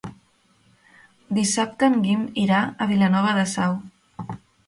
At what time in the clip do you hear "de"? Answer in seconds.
3.41-3.47